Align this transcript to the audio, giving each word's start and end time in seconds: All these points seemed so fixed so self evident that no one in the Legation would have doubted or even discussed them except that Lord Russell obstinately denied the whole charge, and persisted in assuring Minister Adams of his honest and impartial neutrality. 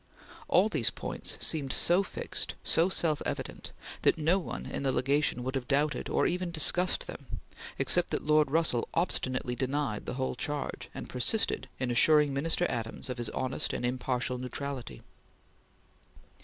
All 0.47 0.67
these 0.67 0.89
points 0.89 1.37
seemed 1.45 1.71
so 1.71 2.01
fixed 2.01 2.55
so 2.63 2.89
self 2.89 3.21
evident 3.23 3.71
that 4.01 4.17
no 4.17 4.39
one 4.39 4.65
in 4.65 4.81
the 4.81 4.91
Legation 4.91 5.43
would 5.43 5.53
have 5.53 5.67
doubted 5.67 6.09
or 6.09 6.25
even 6.25 6.49
discussed 6.49 7.05
them 7.05 7.39
except 7.77 8.09
that 8.09 8.23
Lord 8.23 8.49
Russell 8.49 8.89
obstinately 8.95 9.53
denied 9.53 10.07
the 10.07 10.15
whole 10.15 10.33
charge, 10.33 10.89
and 10.95 11.07
persisted 11.07 11.69
in 11.79 11.91
assuring 11.91 12.33
Minister 12.33 12.65
Adams 12.67 13.11
of 13.11 13.19
his 13.19 13.29
honest 13.29 13.73
and 13.73 13.85
impartial 13.85 14.39
neutrality. 14.39 15.01